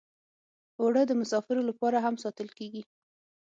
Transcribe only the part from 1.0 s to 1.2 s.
د